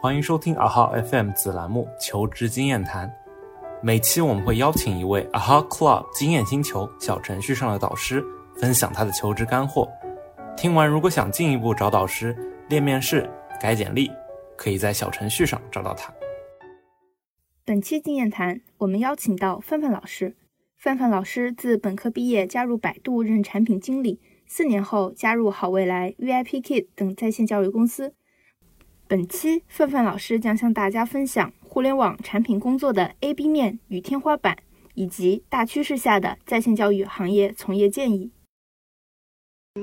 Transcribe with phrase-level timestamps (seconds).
[0.00, 3.08] 欢迎收听阿哈 FM 子栏目《求职经验谈》。
[3.82, 8.24] 每期我们会邀请一位阿哈 Club 经验星球小程序上的导师，
[8.54, 9.88] 分享他的求职干货。
[10.56, 12.32] 听完，如果想进一步找导师
[12.68, 13.28] 练面试、
[13.60, 14.08] 改简历，
[14.56, 16.14] 可以在小程序上找到他。
[17.64, 20.36] 本期经验谈，我们邀请到范范老师。
[20.76, 28.14] 范范老师自本科毕业，加入百度任产品经理，四年后加入好未来、VIPKid 等在线教育公司。
[29.08, 34.58] 本期范范老师将向大家分享互联网产品工作的 A、B 面与天花板，
[34.92, 38.30] 以及大趋势下的在线教育行业从业建议。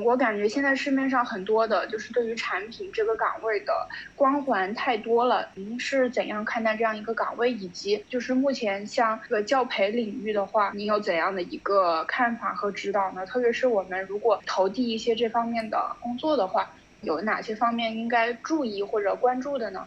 [0.04, 3.74] 我感觉现在市面上很多的，就是对于产品这个岗位的
[4.16, 5.50] 光环太多了。
[5.56, 7.52] 您是怎样看待这样一个岗位？
[7.52, 13.26] 以及就是目前像这个教培领域的话，您有怎样的一个看法和指导呢？
[13.26, 16.70] 特别是我们如果投递一些这方面的工作的话。
[17.02, 19.86] 有哪些方面应该注意或者关注的呢？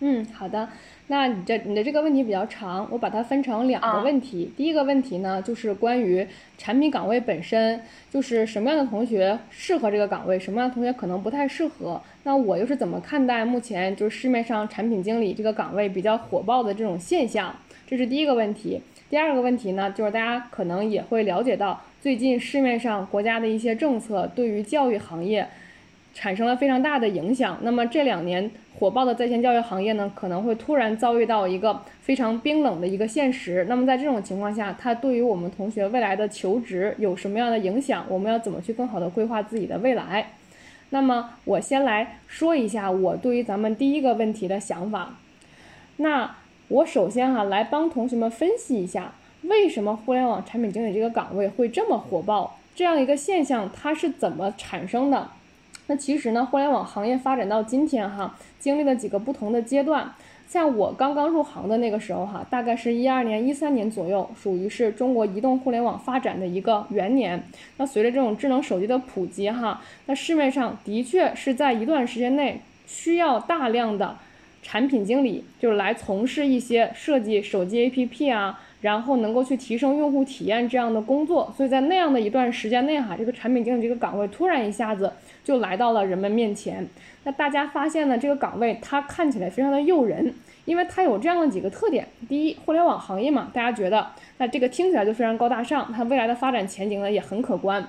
[0.00, 0.68] 嗯，好的。
[1.06, 4.50] 那你这你的这个问题比较长，我把它分成两个问题。
[4.56, 12.00] 第一个问题呢，就是关于产品岗位本身，就是什么样的同学适合这个岗位，什么样的同学可能不太适合。
[12.22, 17.54] 那我又是怎么看待目前就是市面上产品经理这个岗位比较火爆的这种现象？
[17.86, 18.80] 这是第一个问题。
[19.10, 25.46] 第二个问题呢，就是大家可能也会了解到，最近市面上国家的一些政策对于教育行业。
[26.14, 27.58] 产生了非常大的影响。
[27.62, 33.66] 那么这两年火爆的在线教育行业呢，可能会突然遭遇到一个非常冰冷的一个现实。
[33.68, 38.06] 那么在这种情况下，它对于我们同学未来的求职有什么样的影响？
[38.08, 40.30] 我们要怎么去更好的规划自己的未来？
[40.90, 45.16] 那么我先来说一下我对于咱们第一个问题的想法。
[45.96, 46.36] 那
[46.68, 49.12] 我首先哈来帮同学们分析一下，
[49.42, 52.58] 为什么互联网产品经理这个岗位会这么火爆？
[52.74, 55.28] 这样一个现象它是怎么产生的？
[55.86, 60.12] 那其实呢，互联网行业发展到今天哈，经历了几个不同的阶段。
[60.46, 67.42] 像我刚刚入行的那个时候哈，大概是一二年、一三年左右，属于是中国移动互联网发展的一个元年。
[67.78, 74.16] 那随着这种智能手机的普及哈，那市面上的确是在一段时间内需要大量的
[74.62, 78.60] 产品经理，就是来从事一些设计手机 APP 啊。
[78.80, 85.10] 然后能够去提升用户体验这样的工作，所以在那样的一段时间内哈，这个产品经理这个岗位突然一下子
[85.44, 86.88] 就来到了人们面前。
[87.22, 90.34] 那大家发现呢，这个岗位它看起来非常的诱人，
[90.64, 97.82] 因为它有这样的几个特点：第一，互联网行业嘛，大家觉得那这个听起来就非常高大上，它未来的发展前景呢也很可观；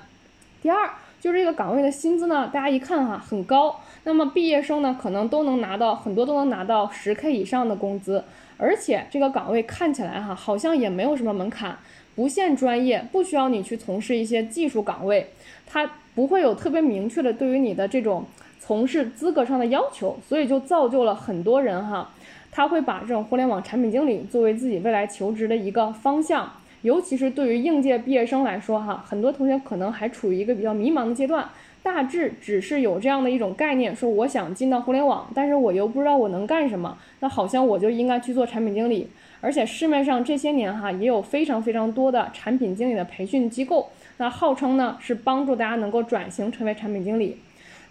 [0.62, 0.90] 第二，
[1.20, 8.24] 就是这个岗位的薪资呢，大家一看哈很高，那么毕业生呢可能都能拿到很多都能拿到十 K 以上的工资。
[8.58, 11.78] 而且这个岗位看起来哈，好像也没有什么门槛，
[12.16, 15.28] 不限专业，不需要你去从事一些技术岗位，
[15.68, 18.26] 它不会有特别明确的对于你的这种
[18.60, 22.10] 从事资格上的要求，所以就造就了很多人哈，
[22.52, 26.50] 他会把这种互联网产品经理作为自己未来求职的一个方向，
[26.84, 31.50] 尤其是对于应届毕业生来说哈，很多同学可能还处于一个比较迷茫的阶段。
[31.84, 39.08] 大致只是有这样的一种概念，说我想进到互联网，但是我又不知道我能干什么，那好像我就应该去做产品经理。
[39.46, 47.38] 而且市面上这些年哈也有非常非常多的产品经理的培训机构，那号称呢是帮助大家能够转型成为产品经理。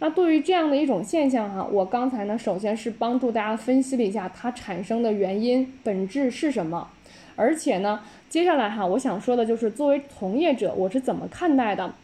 [0.00, 6.88] 那对于这样的一种现象哈，我刚才呢首先是帮助大家分析了一下它产生的原因本质是什么，
[7.36, 11.94] 而且呢接下来哈我想说的就是作为从业者我是怎么看待的。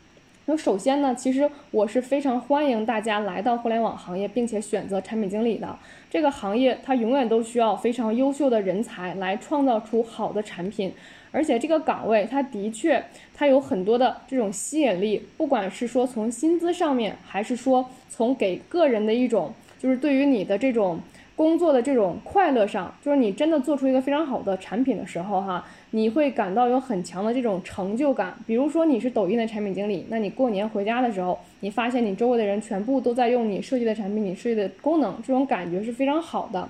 [0.51, 5.79] 那首先呢，其实我是非常欢迎大家来到互联网行业，并且选择产品经理的
[6.11, 6.77] 这个行业。
[6.85, 10.93] 它永远都需要非常优秀的人才来创造出好的产品，
[11.31, 13.01] 而且这个岗位它的确
[13.33, 20.99] 它有很多的这种吸引力，不管是说从薪资上面，还是说从给个人的一种，就是对于你的这种。
[21.37, 28.35] 工作的这种快乐上，就是你真的做出一个非常好的产品的时候，哈，你会感到有很强的这种成就感。
[28.47, 36.69] 比如说你是抖音的产品经理，那你过年回家的时候，你发现你周围的人全部都在用你设计的产品，你设计的功能，这种感觉是非常好的。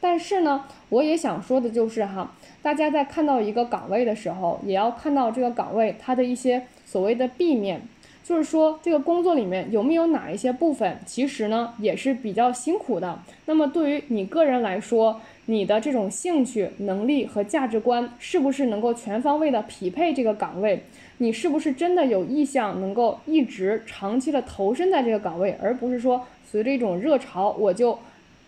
[0.00, 2.32] 但是呢，我也想说的就是哈，
[2.62, 7.82] 大家在看到一个岗位的时候，也要看到这个岗位它的一些所谓的 B 面。
[8.22, 13.18] 就是说，这个工作里面有没有哪一些部分，其实呢也是比较辛苦的。
[13.46, 15.20] 那么对于你个人来说，
[15.50, 20.80] 你的这种兴趣、能力和价值观，是不是能够全方位的匹配这个岗位？
[21.18, 27.98] 你是不是真的有意向能够一直长期的投身在这个岗位，而不是说随着一种热潮我就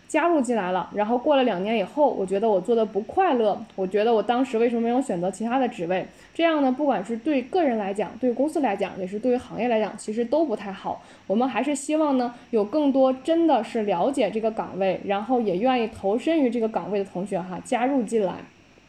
[0.07, 6.05] 加入进来了，然后过了两年以后，我觉得我做的不快乐，我觉得我当时为什么没有选择其他的职位？
[6.33, 11.01] 这样呢，不管是对个人来讲，对公司来讲，也是对于行业来讲，其实都不太好。
[11.25, 18.33] 我们还是希望呢，有更多真的是了解这个岗位，然后也愿意投身于这个岗位的同学哈，加入进来。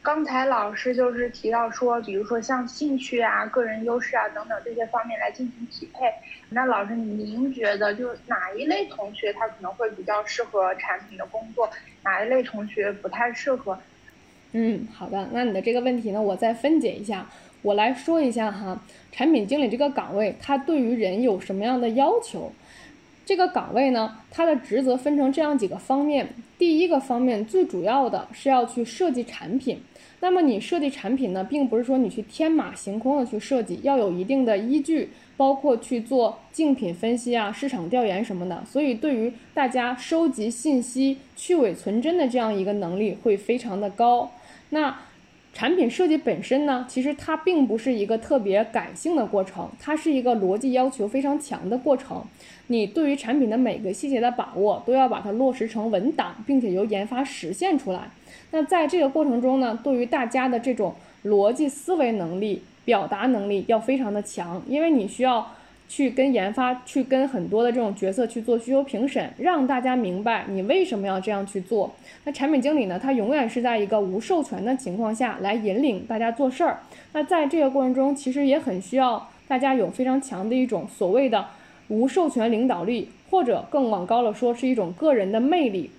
[0.04, 6.00] 刚才老师就是提到说，比如说像兴趣啊、个人优势啊等等这些方面来进行匹配。
[6.50, 11.70] 那老师，您觉得就是哪一类同学他可能会比较适合产品的工作，
[12.02, 13.78] 哪一类同学不太适合？
[14.52, 15.26] 嗯，好的。
[15.32, 17.26] 那你的这个问题呢，我再分解一下，
[17.62, 18.78] 我来说一下哈，
[19.10, 22.52] 产品经理这个岗位，它对于人有什么样的要求？
[23.24, 26.28] 这个岗位呢，它的职责分成这样几个方面。
[26.58, 29.80] 第一个方面，最主要的是要去设计产品。
[30.20, 38.64] 那么你设计产品呢，并不是说你去天马行空的去设计，要有一定的依据，包括去做竞品分析啊、市场调研什么的。
[38.64, 44.30] 所以对于大家收集信息、去伪存真的这样一个能力会非常的高。
[44.70, 44.96] 那
[45.52, 52.24] 产品设计本身呢，其实它并不是一个特别感性的过程，它是一个逻辑要求非常强的过程。
[52.68, 58.08] 你对于产品的每个细节的把握，都要把它落实成文档，并且由研发实现出来。
[58.50, 60.94] 那在这个过程中呢，对于大家的这种
[61.24, 65.50] 逻辑思维能力、表达能力要非常的强，因为你需要
[65.88, 71.94] 去跟研发、去跟很多的这种角色去做需求评审，让大家明白你为什么要这样去做。
[72.24, 76.78] 那产品经理呢，他永远是在一个无授权的情况下来引领大家做事儿。
[77.12, 81.44] 那在这个过程中，其实也很需要大家有非常强的一种所谓的
[81.88, 85.90] 无授权领导力，或者更往高了说，是一种个人的魅力。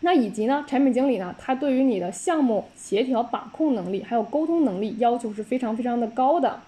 [0.00, 6.60] 那以及呢，产品经理呢，他对于你的项目协调把控能力，还有沟通能力要求是非常非常的高的。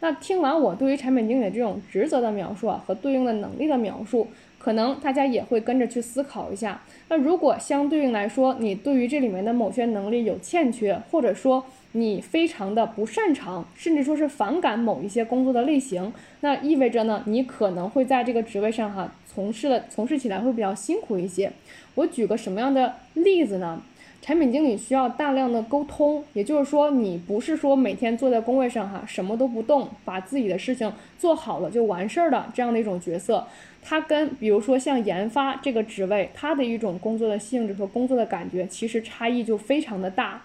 [0.00, 4.28] 那听完我对于产品经理这种职责的描述啊，和对应的能力的描述，
[4.58, 6.80] 可能大家也会跟着去思考一下。
[7.08, 11.64] 那如果相对应来说，你对于这里面的某些能力有欠缺，或者说
[11.96, 21.50] 你非常的不擅长，甚至说是反感某一些工作的类型，那意味着呢，你可能会在这个职位上哈，从事的从事起来会比较辛苦一些。
[21.94, 23.80] 我举个什么样的例子呢？
[24.20, 33.46] 产品经理需要大量的沟通，也就是说，你不是说每天坐在工位上哈，什么都不动，把自己的事情做好了就完事儿的这样的一种角色。
[33.82, 40.42] 它跟比如说像研发这个职位，它的一种工作的性质和工作的感觉，其实差异就非常的大。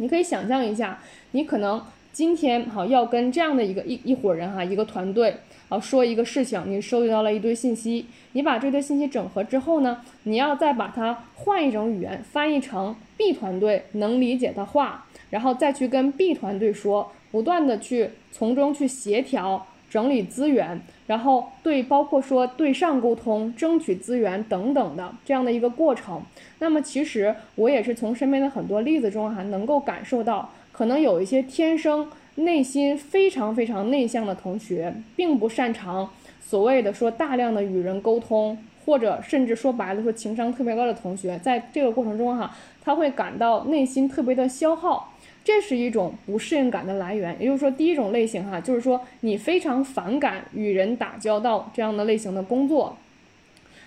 [0.00, 0.98] 你可以想象一下，
[1.32, 1.80] 你可能
[2.10, 5.36] 今天好要跟这样的一个一一伙人哈，一个团队。
[5.68, 26.22] 啊，说一个事情，你收集到了一堆信息，你把这堆信息整合之后呢，你要再把它换一种语言，翻译成 B 团队能理解的话，然后再去跟 B 团队说，不断的去从中去协调、整理资源，然后对包括说对上沟通、争取资源等等的这样的一个过程。
[26.60, 32.08] 那么其实我也是从身边的很多例子中哈，能够感受到，可能有一些天生。
[32.36, 36.08] 内心非常非常内向的同学，并不擅长
[36.40, 38.56] 所谓的说大量的与人沟通，
[38.86, 45.09] 或者甚至说白了说情商特别高的同学，在这个过程中哈，他会感到内心特别的消耗，
[45.42, 47.36] 这是一种不适应感的来源。
[47.40, 52.96] 也就是说，第一种类型哈，就是说你非常反感与人打交道这样的类型的工作。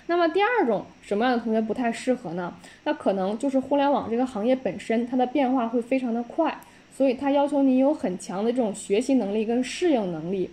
[0.08, 2.54] 那么第二种什么样的同学不太适合呢？
[2.84, 6.60] 那可能就是互联网这个行业本身它的变化会非常的快。
[6.96, 10.50] 所以它要求你有很强的这种学习能力跟适应能力，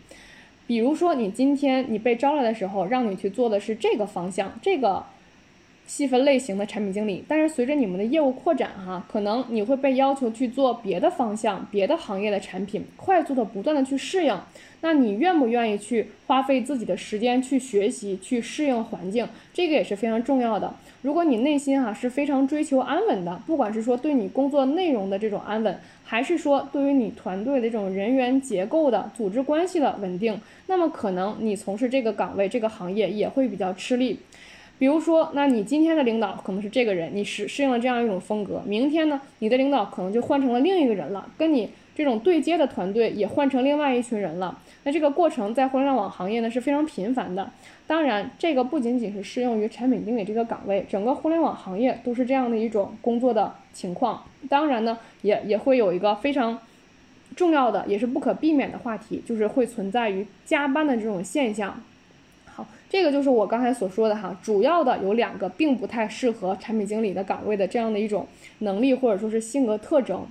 [0.67, 5.05] 比如说你今天你被招来的时候，让你去做的是这个方向，这个。
[5.91, 14.39] 细分类型的产品经理，但是随着你们的业务扩展，哈，可能你会被要求去做别的方向、别的行业的产品，快速的、不断的去适应。
[14.83, 19.29] 那你愿不愿意去花费自己的时间去学习、去适应环境？
[19.53, 20.73] 这个也是非常重要的。
[21.03, 34.21] 如果你内心哈是非常追求安稳的，不管是说对你工作内容的这种安稳，还是说对于你团队的这种人员结构的组织关系的稳定，那么可能你从事这个岗位、这个行业也会比较吃力。
[34.81, 38.63] 比如说，那你今天的领导可能是这个人，你适适应了这样一种风格。
[38.65, 44.59] 明天呢，你的领导可能就换成了另一个人了，跟你这种对接的团队也换成另外一群人了。
[44.85, 47.51] 那这个过程在互联网行业呢是非常频繁的。
[47.87, 54.25] 当然，这个不仅仅是适用于产品经理这个岗位，整个互联网行业都是这样的一种工作的情况。
[54.49, 56.59] 当然呢，也也会有一个非常
[57.37, 61.83] 重要的，也是不可避免的话题，就是会存在于加班的这种现象。
[62.91, 68.27] 这个就是我刚才所说的哈，主要的有两个并不太适合产品经理的岗位的这样的一种
[68.59, 70.27] 能力或者说是性格特征，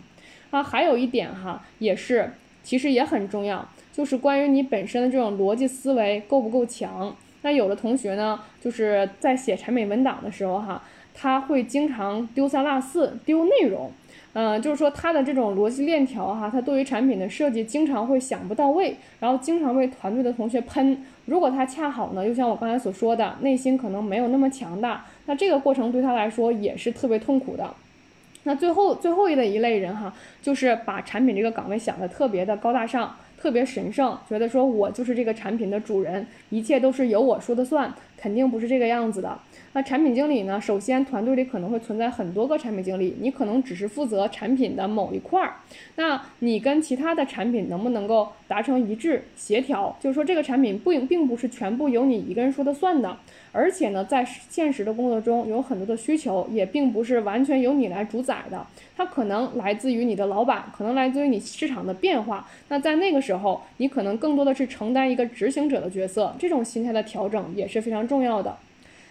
[0.51, 7.16] 啊，还有一点哈，也是其实也很重要，就是关于你本身的这种逻辑思维够不够强。
[7.42, 10.84] 那有的同学呢，就是在写产品文档的时候哈。
[11.22, 13.92] 他会经常丢三落四，丢内容。
[14.34, 21.04] 嗯，就是说他的这种逻辑链条哈，他对于产品的设计经常会想不到位，然后经常被团队的同学喷。
[21.26, 27.70] 如果他恰好呢，又像我刚才所说的，内心可能没有那么强大，那这个过程对他来说也是特别痛苦的。
[28.44, 39.40] 那最后最后一的一类人哈，就是把产品这个岗位想的特别的高大上，特别神圣，觉得说我就是这个产品的主人，一切都是由我说的算，肯定不是这个样子的。
[39.74, 40.60] 那产品经理呢？
[40.60, 45.54] 首先，团队里可能会存在很多个产品经理，你可能只是负责产品的某一块儿。
[45.96, 49.96] 那你跟其他的产品能不能够达成一致、协调？
[50.02, 53.16] 就是说，这个产品不并不是全部由你一个人说的算的。
[53.52, 62.48] 而且呢，在现实的工作中，有很多的需求也并不是完全由你来主宰的，它可能来自于你的老板，可能来自于你市场的变化。
[62.68, 68.58] 那在那个时候，你可能更多的是承担一个执行者的角色，这种心态的调整也是非常重要的。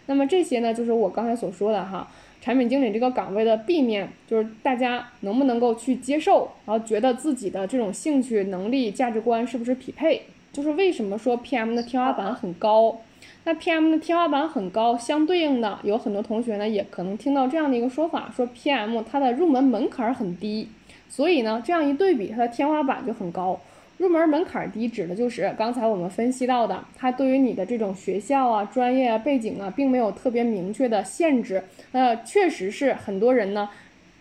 [0.05, 2.09] 那么这些呢，就是我刚才所说的哈，
[2.40, 10.23] 产品经理这个岗位的 B 面，就是大家能不能够去接受，然后觉得自己的这种兴趣、能力、价值观是不是匹配？
[10.52, 13.00] 就是为什么说 PM 的天花板很高？
[13.45, 20.69] 那 PM 的天花板很高，相对应的有很多同学呢，也可能听到这样的一个说法，说 PM 它的入门门槛很低，
[21.09, 23.61] 所以呢，这样一对比，它的天花板就很高。
[23.99, 31.64] 入门门槛低，指的就是刚才我们分析到的，它对于你的这种学校啊、专业啊、背景啊，并没有特别明确的限制。
[31.90, 33.69] 那确实是很多人呢，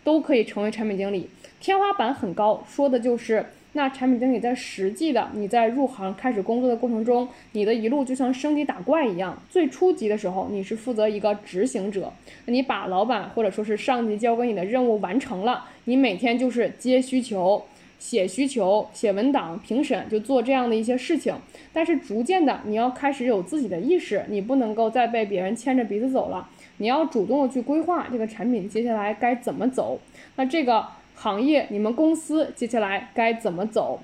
[0.03, 1.29] 都可以成为产品经理。
[1.59, 9.39] 天花板很高，说的就是那产品经理在实际的你在入行开始工作的过程中，你的一路就像升级打怪一样。
[9.47, 12.11] 最初级的时候，你是负责一个执行者，
[12.47, 17.63] 你把老板或者说是上级交给你的任务完成了，你每天就是接需求。
[17.99, 21.35] 写需求、写文档、评审，就做这样的一些事情。
[21.73, 26.49] 但是逐渐的，你要开始有自己的意识，你不能够再被别人牵着鼻子走了。
[26.77, 29.99] 你要主动的去规划这个产品接下来该怎么走。
[30.35, 30.85] 那这个
[31.15, 33.99] 行业，你们公司接下来该怎么走？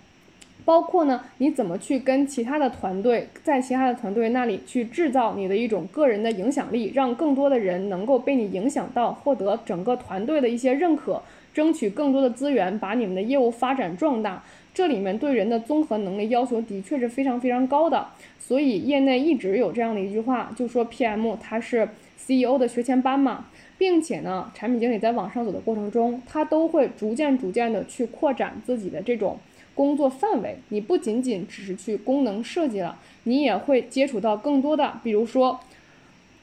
[0.66, 11.22] 包括呢，你怎么去跟其他的团队，在其他的团队那里去制造你的一种个人的影响力，让更多的人能够被你影响到，获得整个团队的一些认可。
[11.54, 14.44] 争取更多的资源，把你们的业务发展壮大。
[14.74, 18.08] 这里面对人的综合能力要求的确是非常非常高的。
[18.40, 23.46] 所以业内一直有这样的一句话，就说 PM 它是 CEO 的学前班嘛，
[23.78, 29.38] 并且呢，产品经理在往上走的过程中，他都会逐渐逐渐的去扩展自己的这种
[29.76, 30.58] 工作范围。
[30.70, 35.60] 你不仅仅只是去功能设计了，你也会接触到更多的，比如说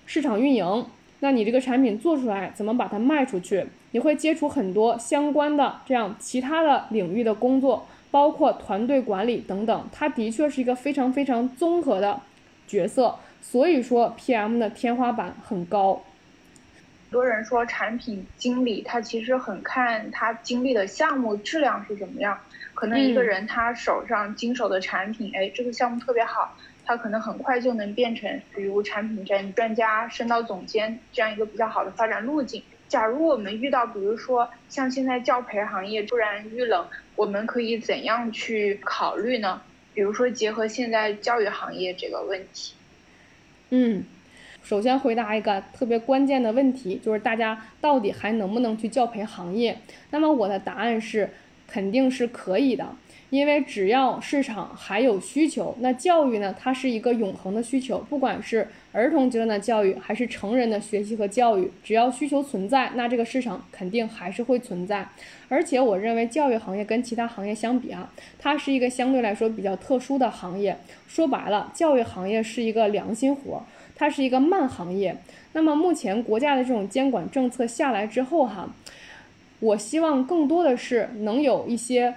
[0.06, 0.86] 市场运营。
[1.22, 3.66] 那你这个产品做出来，怎么把它卖出去？
[3.92, 9.88] 你会接触很多相关的这样其他的领域的工作，包括团队管理等等。
[9.92, 12.20] 它的确是一个非常非常综合的
[12.66, 16.02] 角色，所以说 PM 的天花板很高。
[17.10, 22.38] 很多人说产品经理他其实很看他经历的项目质量是怎么样，
[22.72, 26.56] 可能一个人他手上经手的产品，哎，这个项目特别好。
[26.86, 32.62] 他可能很快就能变成，比如产品专专家升到总监这样一个比较好的发展路径。
[32.90, 39.62] 假如我们遇到，比如说像现在教培行业突然遇冷，我们可以怎样去考虑呢？
[39.94, 42.74] 比如说结合现在教育行业这个问题。
[43.70, 44.04] 嗯，
[44.64, 49.78] 首先回答一个特别关键的问题，就是大家到底还能不能去教培行业？
[50.10, 51.30] 那么我的答案是，
[51.68, 52.96] 肯定是可以的。
[53.30, 57.98] 因为只要市场还有需求，那教育呢，它是一个永恒的需求。
[58.10, 65.08] 不管是儿童阶段的教育，还是成人的学习和教育，只要需求存在，那这个市场肯定还是会存在。
[65.48, 70.76] 而且我认为教育行业跟其他行业相比啊，它是一个相对来说比较特殊的行业。
[71.06, 73.62] 说白了，教育行业是一个良心活，
[73.94, 75.16] 它是一个慢行业。
[75.52, 78.68] 那么目前国家的这种监管政策下来之后哈，
[79.60, 82.12] 我希望更多的是能有一些。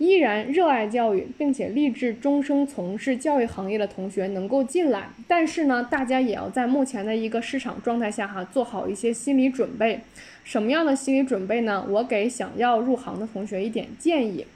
[0.00, 10.00] 依然热爱教育，并且立志终生从事教育行业的同学能够进来，但是呢，大家也要在目前的一个市场状态下哈，做好一些心理准备。
[10.42, 11.84] 什么样的心理准备呢？
[11.86, 14.46] 我给想要入行的同学一点建议。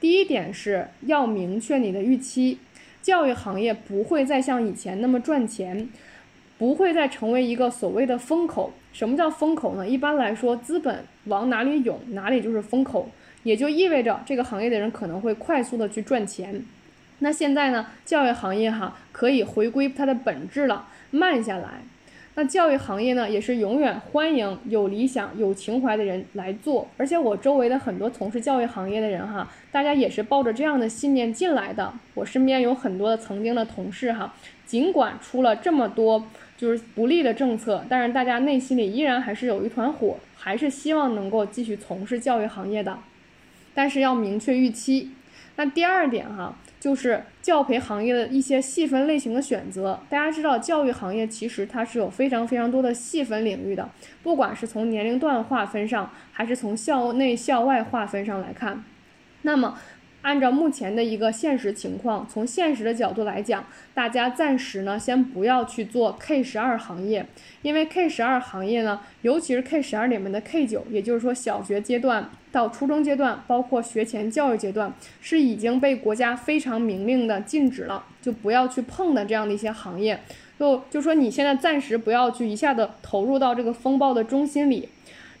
[0.00, 2.58] 第一点是要明确你的预期，
[3.00, 5.88] 教育行业不会再像以前那么赚钱，
[6.58, 8.72] 不会再成为一个所谓的风口。
[8.92, 9.88] 什么叫风口呢？
[9.88, 13.08] 一般来说，资本往哪里涌，哪里就是风口。
[13.42, 16.64] 也就意味着这个行业的人可能会快速的去赚钱。
[17.20, 21.82] 那现在呢，教育行业哈可以回归它的本质了，慢下来。
[22.34, 26.88] 那教育行业呢，也是永远欢迎有理想、有情怀的人来做。
[26.96, 31.92] 而且我周围的很多从事教育行业的人哈，大家也是抱着这样的信念进来的。
[32.14, 34.34] 我身边有很多的曾经的同事哈，
[34.64, 36.24] 尽管出了这么多
[36.56, 42.98] 就是不利的政策，但是大家内心里依然还是有一团火，还是希望能够继续从事教育行业的，
[43.74, 45.12] 但是要明确预期。
[45.56, 46.56] 那第二点哈。
[46.82, 50.00] 就是教培行业的一些细分类型的选择。
[50.10, 53.88] 大家知道，教育行业其实它是有非常非常多的细分领域的，
[54.24, 58.82] 不管是从年龄段划分上，还是从校内校外划分上来看。
[59.42, 59.78] 那么，
[60.22, 67.26] 按照目前的一个现实情况，从现实的角度来讲，大家暂时呢先不要去做 K 十二行业，
[67.60, 72.30] 因为 K 十二行业呢，尤其是 K 十二里面的 K 九，也就是说小学阶段。
[72.52, 80.20] 到初中阶段，包括学前教育阶段，是已经被国家非常明令的禁止了，就不要去碰的这样的一些行业。
[80.58, 84.90] 就就说你现在暂时不要去一下子投入到这个风暴的中心里。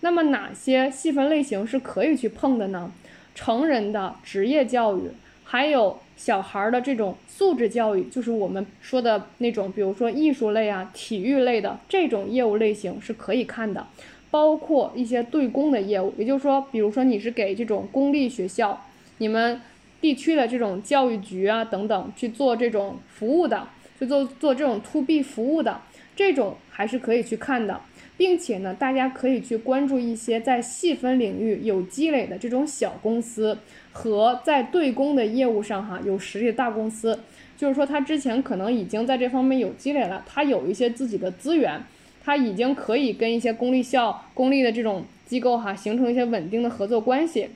[0.00, 2.90] 那么哪些细分类型是可以去碰的呢？
[3.34, 5.10] 成人的职业教育，
[5.44, 13.86] 还有小孩的这种素质教育，就是我们说的那种，比如说艺术类啊、体育类的这种业务类型是可以看的。
[14.30, 18.82] 包括一些对公的业务，也就是说，比如说你是给这种公立学校、
[19.18, 19.60] 你们
[20.00, 25.82] 地区的这种教育局啊等等去做这种服务的，去做做这种 to B 服务的，
[26.16, 27.78] 这种还是可以去看的，
[28.16, 33.58] 并且呢，大家可以去关注一些在细分领域有积累的这种小公司
[33.92, 37.18] 和在对公的业务上哈有实力的大公司，
[37.56, 41.82] 就是说他之前可能已经在这方面有积累了，他有一些自己的资源。
[42.24, 47.48] 他已经可以跟一些公立校、公立的这种机构哈形成一些稳定的合作关系。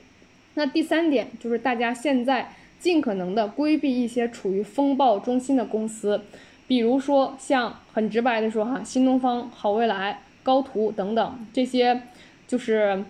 [0.55, 6.19] 那第三点就是大家现在尽可能的规避一些处于风暴中心的公司，
[6.67, 12.03] 比如说像很直白的说哈，新东方、好未来、高途等等这些，
[12.47, 13.03] 就是。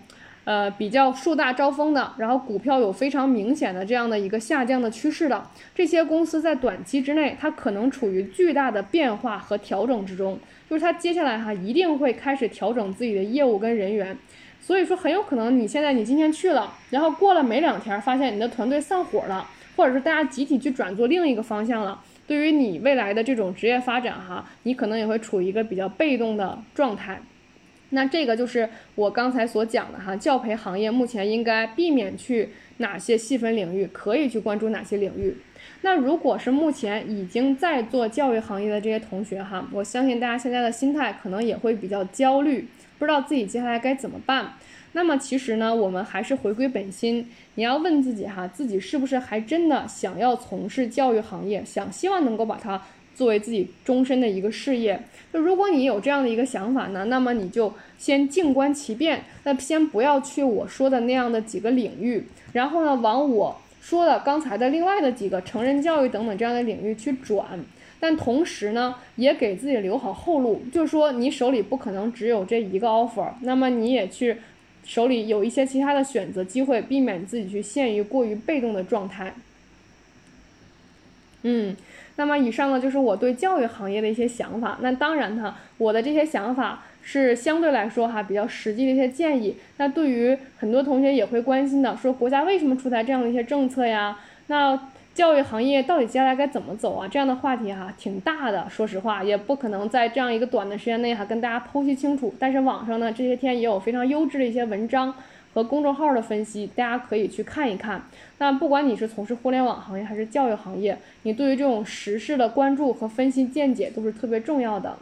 [0.44, 10.38] 呃，比较树大招风的，然后股票有非常明显的这样的一个下降的趋势的这些公司，在短期之内，它可能处于巨大的变化和调整之中，
[10.70, 14.16] 就是它接下来哈一定会开始调整自己的业务跟人员，
[14.58, 27.20] 所以说很有可能你现在你今天去了，然后过了没两天，发现你的团队散伙了，或者是大家集体去转做另一个方向了，对于你未来的这种职业发展哈，你可能也会处于一个比较被动的状态。
[27.90, 35.34] 那这个就是我刚才所讲的哈，教培行业目前应该避免去哪些细分领域，可以去关注哪些领域。
[35.80, 44.54] 那如果是目前已经在做教育行业的这些同学哈，我相信大家现在的心态可能也会比较焦虑，不知道自己接下来该怎么办。
[44.92, 52.82] 那么其实呢，我们还是回归本心，你要问自己哈，自己是不是还真的想要从事教育行业，想希望能够把它。
[53.14, 67.58] 作为自己终身的一个事业，就如果你有这样的一个想法呢，那么你就先静观其变，那先不要去我说的那样的几个领域，然后呢，往我说的刚才的另外的几个成人教育等等这样的领域去转，
[68.00, 74.36] 但同时呢，也给自己留好后路，就是说你手里不可能只有这一个 offer，那么你也去
[74.84, 79.34] 手里有一些其他的选择机会，避免自己去陷于过于被动的状态。
[81.42, 81.76] 嗯。
[82.20, 84.76] 那么以上呢，就是我对教育行业的一些想法。
[84.80, 89.54] 那当然呢，我的这些想法是相对来说哈比较实际的一些建议。
[89.76, 94.18] 那对于很多同学也会关心的，说国家为什么出台这样的一些政策呀？
[94.48, 97.08] 那教育行业到底接下来该怎么走啊？
[97.08, 102.32] 这样的话题哈挺大的，说实话也不可能在这样一个短的时间内哈跟大家剖析清楚。
[102.38, 105.12] 但是网上呢这些天也有非常优质的一些文章。
[105.54, 108.00] 和公众号的分析，大家可以去看一看。
[108.36, 114.96] 那不管你是从事互联网行业还是教育行业，你对于这种时事的关注和分析见解都是特别重要的。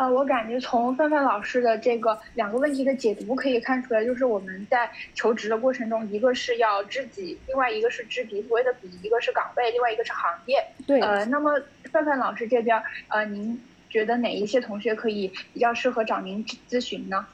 [0.00, 8.40] 呃，我感觉从范范老师的这个两个问题的解读可以看出来，就是我们在求职的过程中，一个是要知己，另外一个是知彼。
[8.44, 10.66] 所谓的彼，一个是岗位，另外一个是行业。
[10.86, 11.02] 对。
[11.02, 11.52] 呃，那么
[11.92, 13.60] 范范老师这边，呃，您
[13.90, 17.26] 觉得哪一些同学可以比较适合找您咨询呢？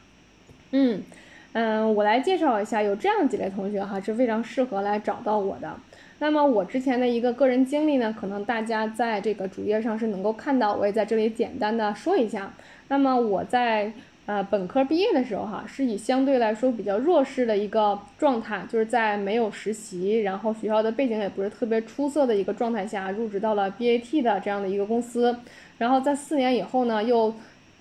[0.72, 1.04] 嗯。
[1.52, 5.72] 嗯，我来介绍一下，有这样几类同学哈是非常适合来找到我的。
[6.18, 12.52] 那么我之前的一个个人经历呢，可能大家在这个主页上是能够看到，我也在这里简单的说一下。
[12.88, 13.92] 那么我在
[14.24, 25.36] 呃本科毕业的时候哈，是以相对来说比较弱势的一个状态，就是在没有实习，然后学校的背景也不是特别出色的一个状态下，入职到了 BAT 的这样的一个公司。
[25.78, 27.34] 然后在四年以后呢，又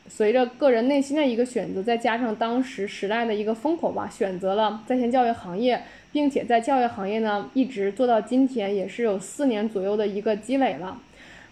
[0.10, 5.82] 随着个人内心的一个选择，再加上当时时代的一个风口吧，选择了在线教育行业，
[6.16, 10.98] 并且在教育行业呢一直做到今天，也是有四年左右的一个积累了。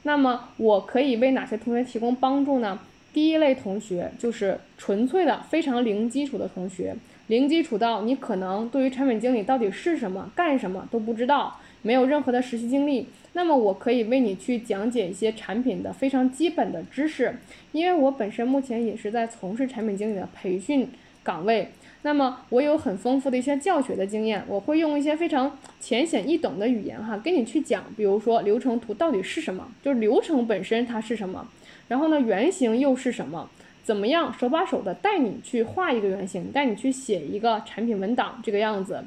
[0.04, 2.80] 那么我可以为哪些同学提供帮助呢？
[3.12, 6.96] 第一类同学就是纯粹的非常零基础的同学，
[7.28, 11.60] 零基础到你可能对于产品经理到底是什么、干什么都不知道。
[11.82, 17.36] 没有任何的实习经历，那么我可以为你去讲解一些产品的非常基本的知识，
[17.74, 20.88] 因为我本身目前也是在从事产品经理的培训
[21.22, 21.68] 岗位。
[22.06, 31.48] 那么我有很丰富的一些教学的经验，我会用一些非常浅显易懂的语言哈，跟你去讲，比如说流程图到底是什么，就是流程本身它是什么，
[31.88, 33.50] 然后呢原型又是什么，
[33.84, 39.06] 怎么样手把手的带你去画一个原型，带你去写一个产品文档这个样子。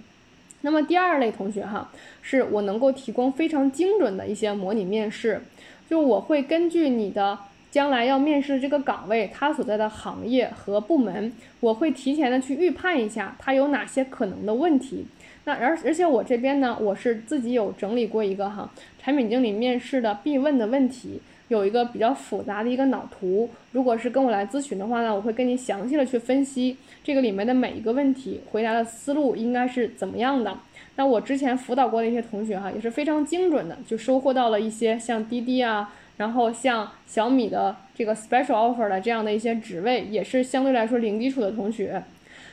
[0.63, 5.43] 那么第二类同学哈，是我能够提供非常精准的一些模拟面试，
[5.91, 7.39] 就我会根据你的。
[7.71, 15.07] 将来要面试的这个岗位，它所在的行业和部门，我会提前的去预判一下它有哪些可能的问题。
[15.45, 23.49] 那而而且我这边呢，我是自己有整理过一个哈产品经理面试的必问的问题，有一个比较复杂的一个脑图。
[23.71, 30.59] 如果是跟我来咨询的话呢，我会跟你详细的去分析这个里面的每一个问题，回答的思路应该是怎么样的。
[30.97, 35.93] 那我之前辅导过的一些同学哈，也是非常精准的，就收获到了一些像滴滴啊。
[36.17, 42.03] 然后像小米的这个 special offer 的这样的一些职位，也是相对来说零基础的同学。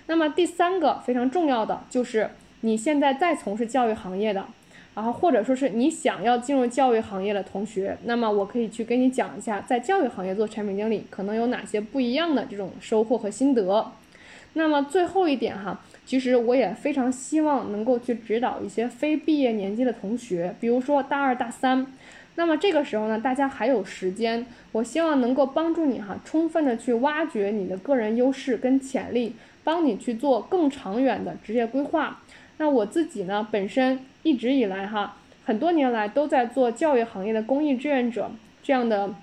[0.08, 4.46] 那么第三个非常重要的就是你现在在从事教育行业的，
[4.96, 13.92] 然后或者说是你想要进入教育行业的同学，那么我可以去跟你讲一下，在教育行业做产品经理可能有哪些不一样的这种收获和心得。
[14.56, 21.88] 那么最后一点哈，其实我也非常希望能够去指导一些非毕业年纪的同学，比如说大二大三。
[22.36, 32.22] 那么这个时候呢，大家还有时间，我希望能够帮助你哈，充分的去挖掘你的个人优势跟潜力，帮你去做更长远的职业规划。
[32.58, 38.32] 那我自己呢，本身一直以来哈，很多年来都在做教育行业的公益志愿者
[38.64, 39.14] 这样的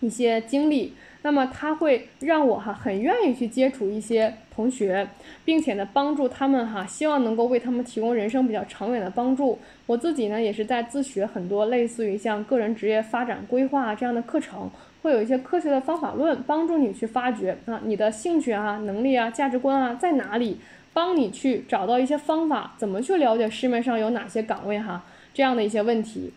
[0.00, 0.94] 一些经历。
[1.22, 5.06] 那么他会让我哈很愿意去接触一些同学，
[5.44, 9.58] 并且呢帮助他们哈，希望能够为他们提供人生比较长远的帮助。
[9.86, 14.70] 我自己呢也是在自学很多类似于像个人职业发展规划这样的课程，
[15.02, 20.58] 会有一些科学的方法论帮助你去发掘啊你的兴趣啊、能力啊、价值观啊在哪里，
[20.92, 25.04] 帮你去找到一些方法，怎么去了解市面上有哪些岗位哈
[25.34, 26.32] 这样的一些问题。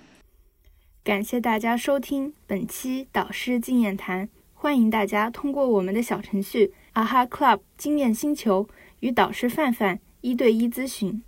[1.03, 4.29] 感谢大家收听本期导师经验谈。
[4.63, 8.65] 欢迎大家通过我们的小程序啊哈 Club 经验星球
[9.01, 11.21] 与导师范范一对一咨询。